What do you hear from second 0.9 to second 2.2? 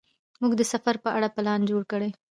په اړه پلان جوړ کړ.